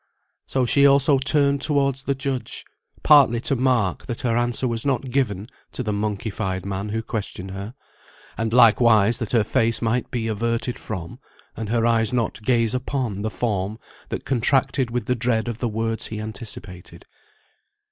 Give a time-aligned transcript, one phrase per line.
[0.47, 2.65] So she also turned towards the judge,
[3.03, 7.51] partly to mark that her answer was not given to the monkeyfied man who questioned
[7.51, 7.75] her,
[8.35, 11.19] and likewise that her face might be averted from,
[11.55, 13.77] and her eyes not gaze upon, the form
[14.09, 17.05] that contracted with the dread of the words he anticipated.